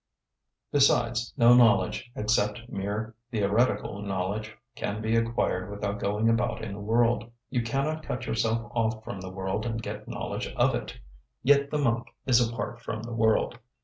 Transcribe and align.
Besides, 0.71 1.31
no 1.37 1.53
knowledge, 1.53 2.09
except 2.15 2.67
mere 2.67 3.13
theoretical 3.29 4.01
knowledge, 4.01 4.57
can 4.75 4.99
be 4.99 5.15
acquired 5.15 5.69
without 5.69 5.99
going 5.99 6.27
about 6.27 6.63
in 6.63 6.73
the 6.73 6.79
world. 6.79 7.31
You 7.51 7.61
cannot 7.61 8.01
cut 8.01 8.25
yourself 8.25 8.71
off 8.73 9.03
from 9.03 9.21
the 9.21 9.29
world 9.29 9.63
and 9.67 9.79
get 9.79 10.07
knowledge 10.07 10.47
of 10.57 10.73
it. 10.73 10.97
Yet 11.43 11.69
the 11.69 11.77
monk 11.77 12.07
is 12.25 12.41
apart 12.41 12.81
from 12.81 13.03
the 13.03 13.13
world. 13.13 13.59